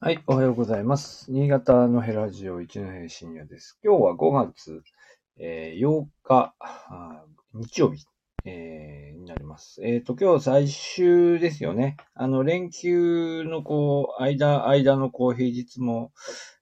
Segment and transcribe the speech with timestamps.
[0.00, 1.28] はい、おはようございます。
[1.28, 3.80] 新潟のヘラジオ一の平深夜です。
[3.82, 4.84] 今日は5月、
[5.40, 6.54] えー8日、
[7.52, 8.06] 日曜日、
[8.44, 9.84] えーになります。
[9.84, 11.96] えっ、と、今日最終ですよね。
[12.14, 16.12] あの、連休のこう、間、間のこう、平日も、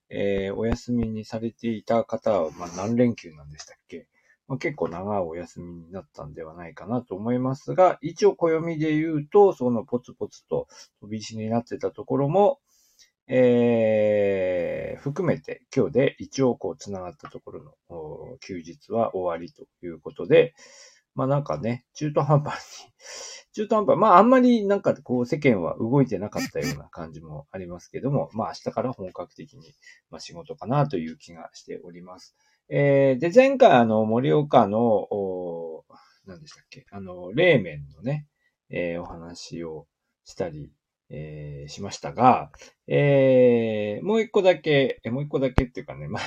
[0.09, 4.07] えーお休みにされていた方は、まあ、何連休なんでしたっけ
[4.47, 10.67] まあ、結構長いお休みになったんではないかなと思いますが、一応暦で言うと、そのポツポツと
[11.01, 12.59] 飛び石になってたところも、
[13.27, 20.53] えー含めて今日で一応こう繋がったところの休日は終わりということで、
[21.15, 22.91] まあなんかね、中途半端に、
[23.53, 29.73] 中途半端、まああんまりなんかこう世間は動いてなかったような感じもありますけども、まあ明日から本格的に、
[30.09, 32.35] まあ、仕事かなという気がしております。
[32.69, 35.85] えーで、前回あの盛岡の、お
[36.25, 38.27] 何でしたっけ、あの、冷麺のね、
[38.69, 39.87] えーお話を
[40.25, 40.71] したり、
[41.09, 42.49] えーしましたが、
[42.87, 46.23] えーもう一個だけ、えもう一個だけっていうかね、まあ、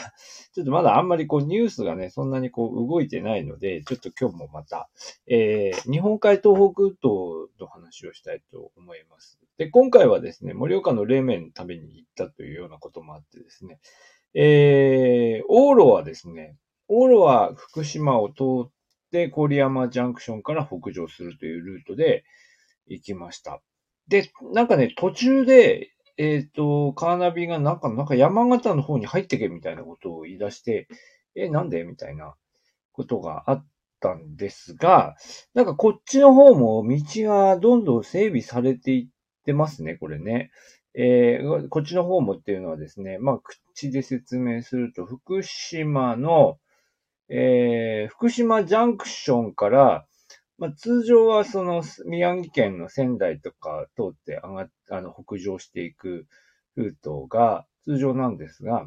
[0.54, 4.90] ちょっとまだあんまりこうニュースがね、そんなにこう動いてないので、ちょっと今日もまた、
[5.26, 9.38] えー日本海東北道の話をしたいと思います。
[9.56, 13.78] で、今回はですね、盛岡の冷麺食べに行ったというようなこともあってですね、
[14.34, 16.56] えー、往路はですね、
[16.88, 18.70] 往路は福島を通っ
[19.12, 22.24] て郡山ジャンクションから北上するというルートで
[22.86, 23.60] 行きました。
[24.08, 30.88] で、なんかね、途中で、えっ、と、カーナビがなんか、なんか山形の方に入ってけみたいなことを言い出して、
[31.34, 31.84] え、なんで？
[31.84, 32.34] みたいな
[32.92, 33.66] ことがあっ
[34.00, 35.16] たんですが、
[35.54, 39.08] なんかこっちの方も道がどんどん整備されていっ
[39.44, 40.50] てますね、これね。
[40.94, 43.38] えーこっちの方もっていうのはですね、まあ、
[43.74, 46.58] 口で説明すると、福島の、
[47.28, 50.06] えー福島ジャンクションから、
[50.60, 56.26] まあ、通常はその宮城県の仙台とか通って上がっあの北上していく
[56.76, 58.86] ルートが通常なんですが、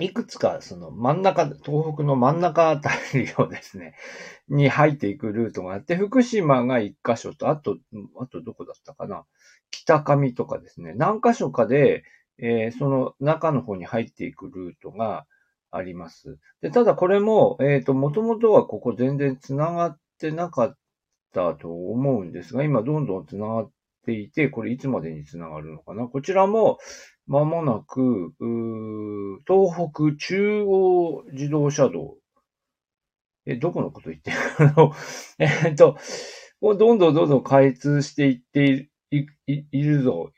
[0.00, 3.94] いくつかその真ん中、東北の真ん中あたりをですね、
[4.48, 7.78] に入っていくルートがあって、福島が一箇所と、あと、
[8.18, 9.24] あとどこだったかな
[9.70, 12.02] 北上とかですね、何箇所かで、
[12.38, 15.26] えーその中の方に入っていくルートが
[15.70, 16.38] あります。
[16.60, 20.76] で、ただこれも、えっ、と、もともとはここ全然繋がってなかっ
[21.34, 23.70] たと思うんですが、今どんどん繋がっ
[24.06, 26.06] ていて、これいつまでに繋がるのかな？
[26.06, 26.78] こちらも、
[27.26, 28.32] まもなく、
[29.46, 32.16] 東北中央自動車道。
[33.46, 34.36] え、どこのこと言ってる？
[34.76, 34.92] の、
[35.38, 35.96] えっと、
[36.60, 40.32] どんどんどんどん開通していっていいいるぞ、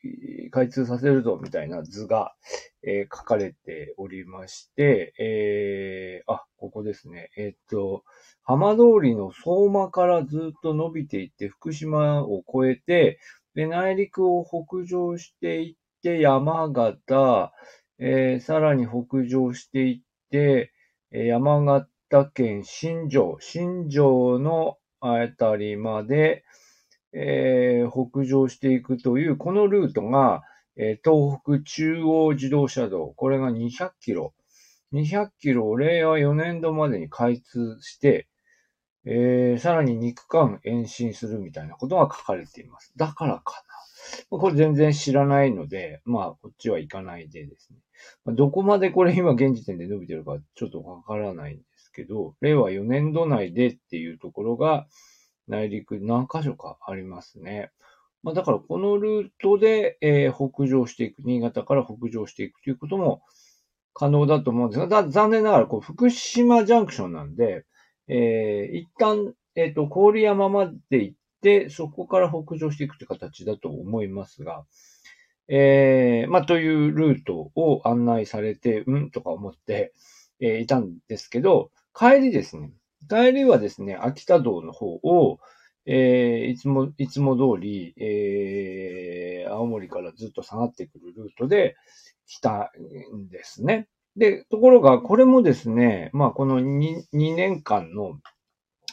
[0.51, 2.35] 開通させるぞ、みたいな図が、
[2.83, 7.31] えー書かれておりまして、えーあ、ここですね。
[7.37, 8.05] えっと、
[8.43, 13.19] 浜通りの相馬からずっと伸びていって、福島を越えて、
[13.55, 17.53] で、内陸を北上していって、山形、
[17.99, 20.73] えーさらに北上していって、
[21.13, 21.89] え山形
[22.35, 26.45] 県新庄、新庄のあたりまで、
[27.15, 30.43] えー北上していくという、このルートが、
[30.77, 34.35] えー東北中央自動車道、これが200キロ。
[34.93, 38.29] 200キロを令和4年度までに開通して、
[39.07, 42.93] えーさらに2区間延伸するみたいなことが書かれています。
[42.97, 43.63] だからか
[44.31, 44.39] な。
[44.39, 47.79] これ全然知らないので、まあ、こっちは行かないでですね。
[48.35, 54.87] どこまでこれ今現時点で伸びてるかちょっとわからないんですけど、令和4年度内でっていうところが
[55.49, 57.71] 内陸何箇所かありますね。
[58.23, 63.23] まあだからこのルートで、えー北上していく、新潟から北上していくということも
[63.93, 67.65] 可能だと思うんですが、残念ながらこう福島ジャンクションなんで、
[68.09, 74.65] えー一旦、えっ、と、郡山まで行って、そこから北上していくという形だと思いますが、
[75.49, 79.93] えーまあ、というルートを案内されて、うんとか思って、
[80.41, 82.73] えーいたんですけど、帰りですね。
[83.09, 85.39] 帰りはですね、秋田道の方を、
[85.87, 91.77] えーいつも、いつも通り、えー青森からずっと下がってくるルートで
[92.27, 92.73] 来た
[93.15, 93.89] んですね。
[94.17, 98.19] で、ところが、これもですね、まあ、この 2, 2年間の、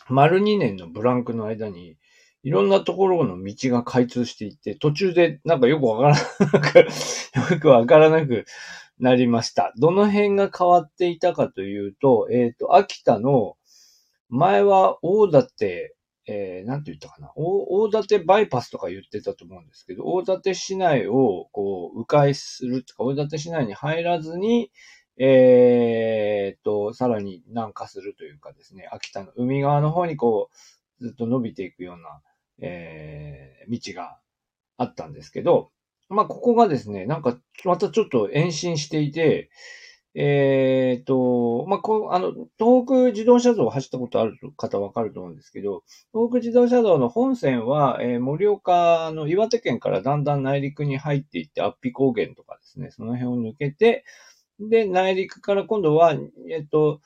[0.10, 1.98] 丸2年のブランクの間に、
[2.44, 6.80] いろんなところの道が開通していって、途中でなんかよくわからなく、
[7.54, 8.46] よくわからなく
[9.00, 9.74] なりました。
[9.78, 13.56] どの辺が変わっていたかというと、えっ、と、秋田の、
[14.32, 15.94] 前は大館、
[16.26, 17.32] えー、なんて言ったかな。
[17.36, 24.72] 大大館バイパスとか言ってたと思うんですけど、大館市内をこう、迂回するとか、大館市内に入らずに、
[25.18, 30.50] えーっと、さらに南下するというかですね、秋田の海側の方にこ
[31.00, 32.22] う、ずっと伸びていくような、
[32.60, 34.18] えー道が
[34.78, 35.72] あったんですけど、
[36.10, 39.50] まあ、ここがですね、なんか、またちょっと延伸していて、
[40.14, 54.04] えっ、と、まあ、こう、あの、東北自動車道を走ったことある方わかると思うんですけど、東北自動車道の本線は、えー、盛岡の岩手県からだんだん内陸に入っていって、アッピ高原とかですね、その辺を抜けて、
[54.60, 56.14] で、内陸から今度は、
[56.50, 57.00] えっ、と、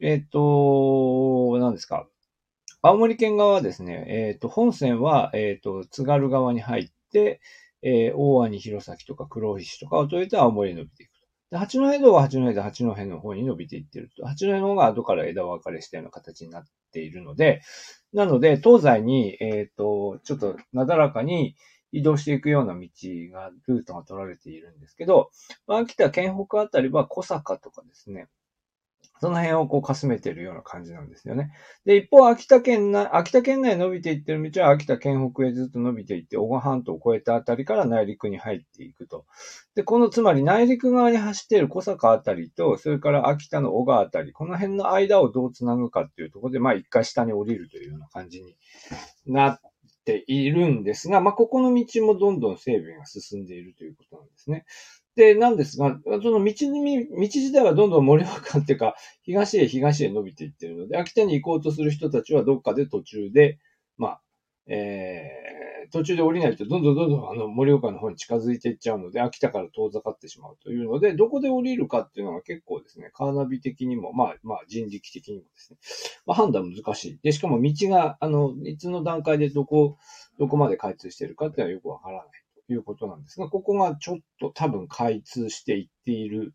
[0.00, 2.08] えっ、と、何ですか。
[2.80, 7.40] 青森県側はですね、えっ、と、本線は、えっ、と、津軽側に入って、
[7.82, 11.15] えー、大鰐弘前とか黒石とかを通って青森に伸びていく。
[11.50, 14.26] で、八戸道は八戸で八戸の方に伸びていってると。
[14.26, 17.62] 八戸の方が後から枝分かれしたような形になっているので、
[18.12, 21.54] なので、東西に、えっ、ー、と、ちょっとなだらかに
[21.92, 22.88] 移動していくような道
[23.32, 25.30] が、ルートが取られているんですけど、
[25.66, 28.28] まあ秋田県北あたりは小坂とかですね、
[29.20, 31.52] その辺をこうかすめてるような感じなんですよね。
[31.84, 39.24] で、一方、秋田県内、秋田県内伸びていってる道は秋田県北へずっと伸びていって、小川半島を越えたあたりから内陸に入っていくと。
[39.74, 48.56] で、このつまり内陸側に走っている小坂あたりと、それから秋田の小川あたり、この辺の間をどう繋ぐかっていうところで、まあ一回下に降りるというような感じに
[49.26, 49.60] なっ
[50.04, 54.64] ているんですが、まあここの道もどんどん整備が進んでいるということなんですね。
[55.16, 63.58] で、なんですが、その道に、道自体はどんどん盛岡っていうか、東へ東へ伸びていってるので、秋田に行こうとする人たちはどっかで途中で、
[63.96, 64.20] まあ、
[64.66, 75.78] えー、途中で降りないとどんどんどんどんあの盛岡の方に近づいていっちゃうので、秋田から遠ざかってしまうというので、どこで降りるかっていうのが結構ですね、カーナビ的にも、まあ、まあ人力的にもですね、
[76.26, 77.18] まあ判断難しい。
[77.22, 79.96] で、しかも道が、あの、いつの段階でどこ、
[80.38, 82.45] どこまで開通してるかっていうのはよくわからない。
[82.72, 86.54] いうことなんですが、ここがちょっと多分開通していっている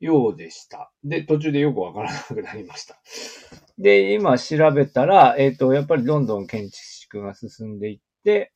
[0.00, 0.92] ようでした。
[1.04, 2.98] で、途中でよくわからなくなりました。
[3.78, 8.52] で、今調べたら、えっ、ー、と、やっぱりどんどん建築が進んでいって、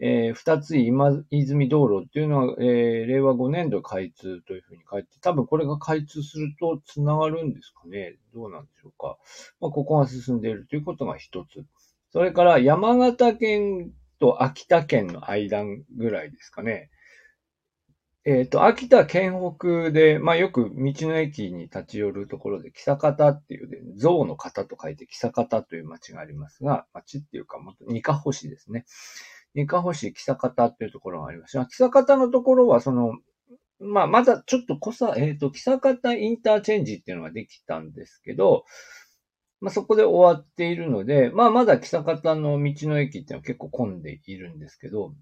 [0.00, 8.16] えー、二つ今泉道路っていうのは、えー、令和5年度開通というふうに書いて、多分これが開通すると繋がるんですかね。
[8.32, 9.18] どうなんでしょうか。
[9.60, 11.64] まあ、ここが進んでいるということが一つ。
[12.12, 15.64] それから山形県と秋田県の間
[15.96, 16.90] ぐらいですかね。
[18.24, 28.84] えっ、ー、と、秋田県北で、まあよく道の駅に立ち寄るところで、木坂方っていうで、象の型と書いて木坂方という町がありますが、町っていうか、もっと二カ星ですね。
[29.54, 33.14] 二カ星木坂方っていうところがありますが、木坂方のところは、その、
[33.80, 38.64] まあまだちょっと濃さ、えっ、ー、と、木坂方インターチェンジっていうのができたんですけど、
[39.60, 45.14] まあ、そこで終わっているので、まあ、まだ北方の道の駅っていうのは結構混んでいるんですけど、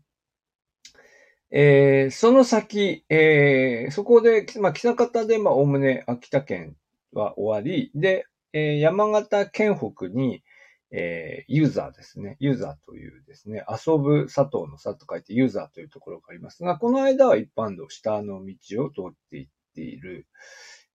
[1.50, 6.76] えー、その先、えー、そこで、まあ、北方で、まあ、おおむね秋田県
[7.12, 10.42] は終わり、で、えー、山形県北に、
[10.90, 12.36] えー、ユーザーですね。
[12.40, 20.26] ユーザーというですね、遊ぶ佐藤の佐と書いてユーザーというところがありますが、この間は一般道下の道を通っていっている。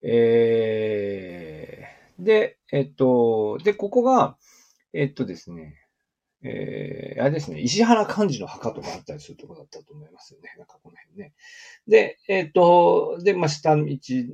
[0.04, 4.38] えー、で、えっと、で、ここが、
[4.94, 5.76] えっとですね、
[6.44, 10.54] えー、あれですね、石原幹事の墓とかあったりするとこだったと思いますよね。
[10.58, 11.34] なんかこの辺ね。
[11.88, 13.82] で、えっと、で、まあ、下道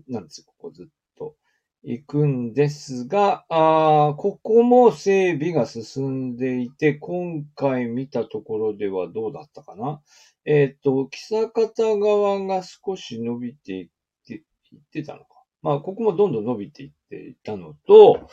[0.07, 0.85] なんですよ、ここずっ
[1.17, 1.35] と。
[1.83, 10.01] 行くんですが、あここも整備が進んでいて、今回見たところではどうだったかな
[10.43, 13.89] えっ、と、木方側が少し伸びていっ
[14.25, 15.36] て、いってたのか。
[15.61, 18.29] まあ、ここもどんどん伸びていっていたのと、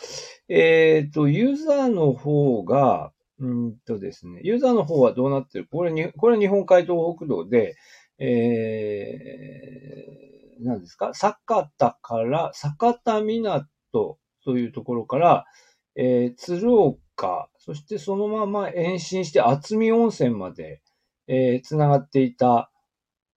[0.48, 5.66] えっ、ー、と、ユーザーの方が、うんとですね、ユーザーの方はどうなってる？
[5.70, 7.76] これに、これ日本海東北道で、
[8.18, 11.12] えー、何ですか？
[11.14, 11.36] 酒
[11.76, 13.64] 田から、酒田港
[14.44, 15.46] というところから、
[15.96, 20.80] えー、鶴岡、そしてそのまま延伸して厚見温泉まで、
[21.26, 22.70] えー、繋がっていた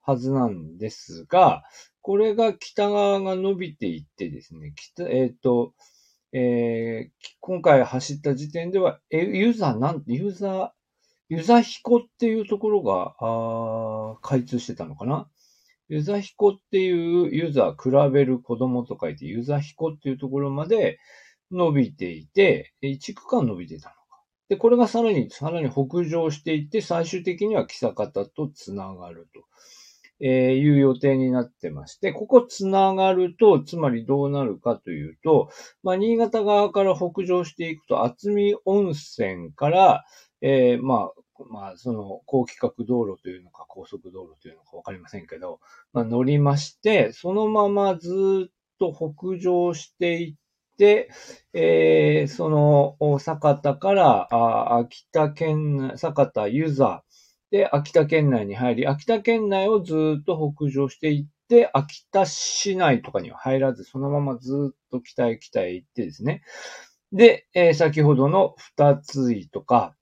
[0.01, 1.63] はずなんですが、
[2.07, 5.73] これが北側が伸びていってですね、北、えっ、ー、と、
[6.31, 10.69] えー、今回走った時点では、え、ユーザーなん、ユーザー、
[11.27, 15.27] ユーザヒコっていうところが、あ開通してたのかな？
[15.89, 20.99] ユーザヒコっていうユーザー比べる子供と書いてユーザヒコっていうところまで
[21.51, 24.23] 伸びていて、1区間伸びてたのか。
[24.47, 29.43] で、これがさらに、さらに北上していって、最終的には木坂田と繋がると。
[30.19, 35.50] えー、いう予定になってまして、ここつながると、つまりどうなるかというと、
[35.83, 40.05] まあ、新潟側から北上していくと、厚見温泉から、
[40.41, 45.59] えー、まあ、まあ、その、高規格道路というのか、高速道路というのかわかりませんけど、
[45.93, 50.36] まあ、乗りまして、そのままずっと北上していっ
[50.77, 51.09] て、
[51.53, 57.03] えー、その、酒田から、あ秋田県、酒田、湯沢、
[57.51, 66.42] で、秋田県内に入り、秋田県内をずっと北上していって、秋田市内とかには入らず、そのままずっと北へ北へ行ってですね。
[67.13, 69.96] で、えー、先ほどの二つ井とか、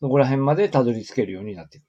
[0.00, 1.86] そこら辺までたどり着けるようになってくる。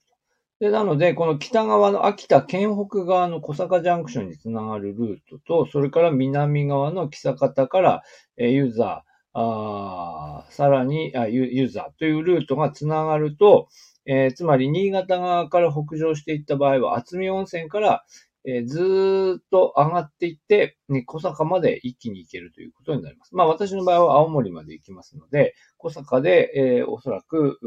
[0.59, 8.03] で、なので、この北側の秋田県北側の小坂ジャンクションにつながるルートと、それから南側の木坂田から、
[8.37, 13.67] えー、ユーザー、あーさらにあユ、ユーザーというルートがつながると、
[14.05, 18.05] えー、つまり、新潟側から北上していった場合は、厚見温泉から、
[18.47, 23.35] えー、ずっと上がっていって、ね、小坂まで一気に行けるということになります。
[23.35, 27.59] まあ私の場合は青森まで行きますので、小坂で、えー、おそらく、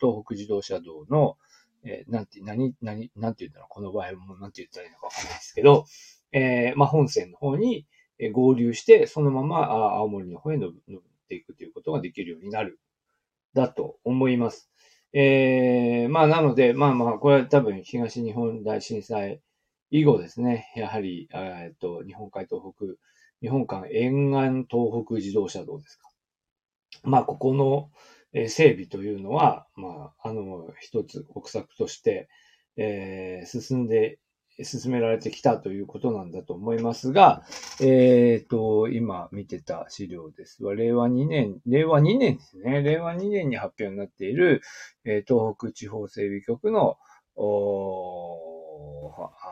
[0.00, 1.36] 東北自動車道の、
[1.84, 3.68] えー、なんて、何、何、なんて言うんだろう。
[3.68, 5.86] この場合もなんて言ったらいいのかわかんないですけど、
[6.32, 7.86] えー、まあ本線の方に
[8.32, 12.80] 合流して、そのまま青森の方へ登っていくということができるようになる、
[13.54, 14.68] だと思います。
[15.12, 19.40] えー、まあなので、まあまあ、これは多分東日本大震災
[19.90, 22.84] 以後ですね、やはり、えっと、日本海東北、
[23.40, 26.08] 日本間沿岸東北自動車道ですか。
[27.04, 27.90] まあ、ここの
[28.48, 32.28] 整備というのは、まあ、あの、一つ国策として、
[32.76, 34.18] えー、進んで
[34.64, 37.44] 進められてきたということなんだと思いますが、
[37.80, 42.82] えっ、ー、と、今見てた資料ですは、令和2年、令和2年ですね。
[42.82, 44.62] 令和2年に発表になっている、
[45.04, 46.96] えー、東北地方整備局の、
[47.36, 47.40] あ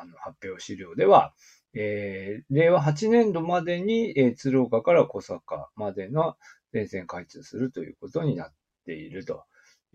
[0.05, 1.33] の発表資料では、
[1.75, 6.37] えー、令和8年度までに、えー、鶴岡から小坂までの
[6.73, 8.53] 電線開通するということになっ
[8.87, 9.45] ていると。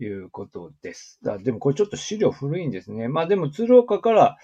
[0.04, 1.18] いうことです。
[1.22, 3.08] だでもこれちょっと資料古いんですね。
[3.08, 4.38] まあでも鶴岡から、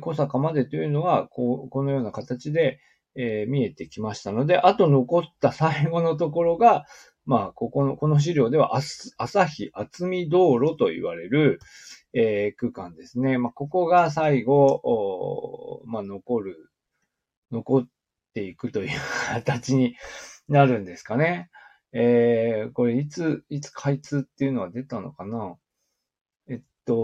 [0.00, 2.80] 小坂までというのは、こう、このような形で、
[3.16, 6.84] えー、見えてきましたので、あと残った最後のところが、
[7.26, 8.76] まあ、ここの、この資料では、
[9.18, 11.60] 朝日厚み道路と言われる、
[12.12, 13.38] えー、区間ですね。
[13.38, 16.70] まあ、ここが最後、まあ、残る、
[17.50, 17.88] 残っ
[18.34, 18.98] ていくという
[19.32, 19.96] 形に
[20.48, 21.50] なるんですかね。
[21.96, 25.56] えー、これいつ、いつ開通っていうのは出たのかな？
[26.48, 26.94] えっと、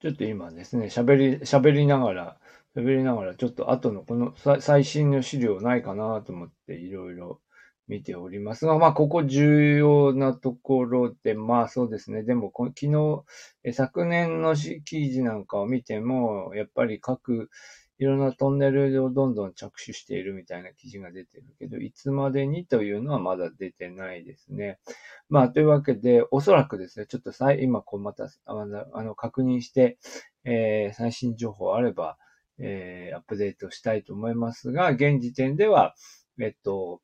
[0.00, 2.40] ちょっと今ですね、喋り、喋りながら、
[2.76, 7.40] 喋りながら、ちょっと後のこの最新の資料ないかなと思っていろいろ
[7.88, 12.22] 見ておりますが、まあ、ここ重要なところで、まあそうですね。
[12.22, 13.24] でも、昨日、
[13.72, 17.50] 昨年の記事なんかを見ても、やっぱり各
[18.02, 24.80] いろんなトンネルをどんどん着手しているみたいな記事が出てるけど、いつまでにというのはまだ出てないですね。
[25.28, 28.54] まあ、というわけで、おそらくですね、ちょっとさ今こうまた、あ
[29.04, 29.98] の、確認して、
[30.42, 32.18] えー、最新情報あれば、
[32.58, 35.94] えー、アップデートしたいと思いますが、現時点では、
[36.40, 37.02] えっと、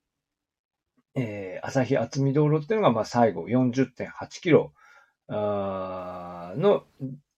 [1.14, 4.73] えー、朝日厚み道路っていうのが、まあ、最後40.8キロ
[5.28, 6.83] の、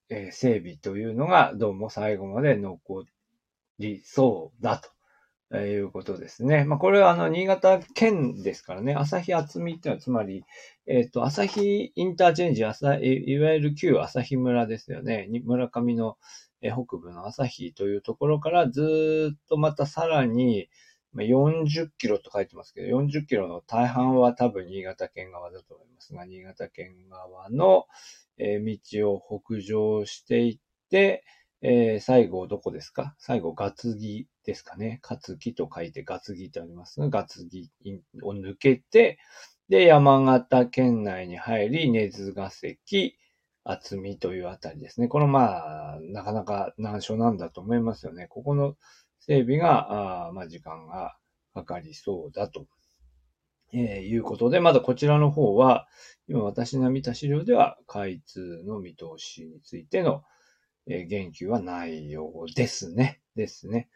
[0.09, 3.02] えー、整備というのが、どうも最後まで残っ
[3.80, 4.80] りそうだ
[5.50, 6.64] ということですね。
[6.64, 10.44] まあ、これはあの、新潟県ですからね、朝日厚みっていうのは、つまり、
[10.87, 15.28] えっ、ー、と、朝日インターチェンジ、朝いわゆる旧朝日村ですよね。
[15.44, 16.16] 村上の
[16.62, 20.68] 北部の朝日というところからずっとまたさらに、
[21.16, 27.87] 40キロと書いてますけど、40キロの大半は多分新潟県側だと思いますが、新潟県側の
[28.38, 30.58] 道を北上していっ
[30.88, 31.25] て、
[31.62, 33.14] えー、最後どこですか？
[33.19, 34.99] 最後、ガツギですかね。
[35.02, 37.71] カツギと書いてガツギってありますが、ガツギ
[38.23, 39.19] を抜けて、
[39.69, 43.14] で、山形県内に入り、根津ヶ関、
[43.62, 45.09] 厚みというあたりですね。
[45.09, 48.26] このまあ、なかなか難所なんだと思いますよね。
[48.29, 48.75] ここの
[49.21, 51.14] 整備が、あまあ、時間が
[51.52, 52.67] かかりそうだと、
[53.75, 55.87] えー、いうことで、まだこちらの方は、
[56.26, 60.25] 今私が見た資料では、開通の見通しについての、
[60.90, 63.20] え言及はないようですね。
[63.37, 63.88] ですね。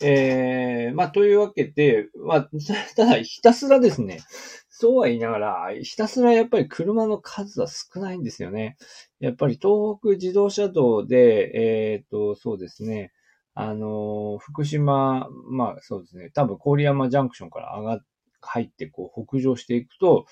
[0.00, 2.50] えー、まあ、というわけで、まあ、
[2.96, 4.20] ただ、ひたすらですね、
[4.68, 8.76] そうは言いながら、ひたすらやっぱり車の数は少ないんですよね。
[9.20, 13.12] やっぱり東北自動車道で、えっ、ー、と、そうですね、
[13.54, 18.04] あの、福島、まあそうですね、多分郡山ジャンクションから上がっ、
[18.40, 20.26] 入ってこう北上していくと、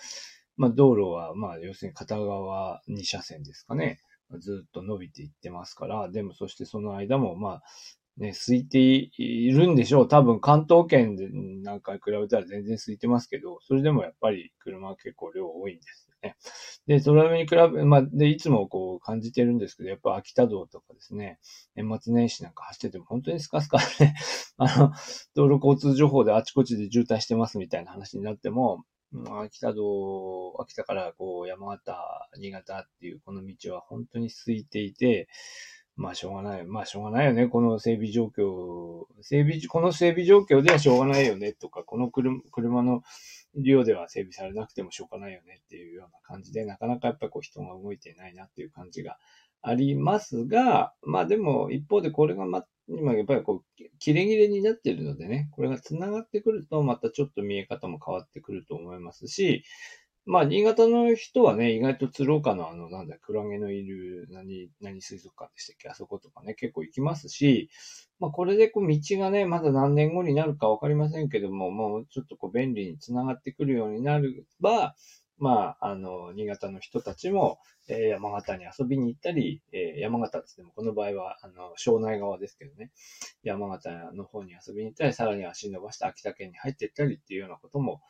[0.57, 4.01] まあ道路は、まあ要するに片側2車線ですかね。
[4.39, 7.63] ずっと伸びていってますから、でもそしてその間も、まあ、
[8.19, 10.09] ね、空いているんでしょう。
[10.09, 11.17] 多分関東圏
[11.63, 16.37] なんかに比べたら全然空いてますけど、それでもやっぱり車は結構量多いんですよね。
[16.87, 21.39] で、それに比べ、まあ、で、いつもこう感じてるんですけど、やっぱ秋田道とかですね、
[21.75, 23.85] 年末年始なんか走ってても本当にスカスカで、
[24.59, 24.93] あの、
[25.35, 28.85] 道路交通情報であちこちで渋滞してますみたいな話になっても、
[29.43, 35.29] 秋田道、秋田からこう山形、新潟っていうこの道は本当に空いていて、
[35.97, 36.65] まあしょうがない。
[36.65, 37.49] まあしょうがないよね。
[37.49, 43.03] この整備状況、整備、この整備状況ではしょうがないよねとか、この車車の
[43.55, 49.19] 量では整備されなくてもしょうがないよねっていうような感じで、なかなかやっぱこう人が動いてないなっていう感じが
[49.63, 59.65] ありますが、まあでも一方でこれがま、今やっぱりこう、切れ切れになってるのでね、これが繋がってくるとまたちょっと見え方も変わってくると思いますし、
[60.25, 67.71] まあ、新潟の人はね、意外と鶴岡のあの、なんだ、クラゲのいる、何、何水族館でしたっけあそことかね、結構行きますし、
[68.21, 74.29] まあ、これでこう、道がね、まだ何年後になるかわかりませんけども、もうちょっとこう、便利につながってくるようになれ
[74.61, 74.95] ば、
[75.43, 77.59] まあ、あの、新潟の人たちも、
[77.89, 82.93] えー、山形に遊びに行ったり、えー、山形ってっても、この場合は、あの、庄内側ですけどね、
[83.43, 88.03] 山形の方に遊びに行ったり、さらに足伸ばして秋田県に入っていったりっていうようなことも、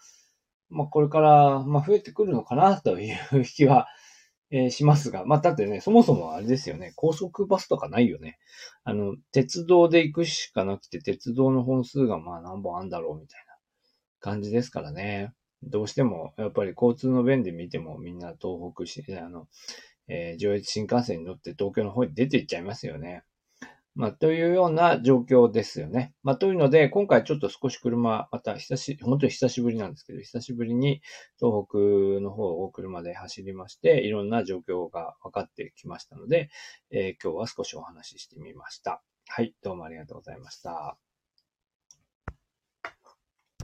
[0.68, 3.88] まあ、これから、まあ、増えてくるのかなという気は、
[4.50, 8.38] えー、しますが、まあ、だってね、そもそもあれですよね、高速バスとかないよね。
[8.84, 13.56] あの、鉄道で行くしかなくて、鉄道の本数がまあ何本あんだろうみたいな
[14.20, 15.32] 感じですからね。
[15.62, 19.48] どうしても、やっぱり交通の便で見てもみんな東北し、あの、
[20.08, 23.24] えー、上越新幹線に乗って東京の方に出て行っちゃいますよね。
[23.94, 26.14] まあ、というような状況ですよね。
[26.22, 31.02] まあ、というので、今回ちょっと少し車、また久し、本当に久しぶりなんですけど、久しぶりに
[31.38, 31.78] 東北
[32.22, 36.50] の方を車で走りまして、いろんな状況が分かってきましたので、
[36.90, 39.02] えー、今日は少しお話ししてみました。
[39.28, 41.11] はい、どうもありがとうございました。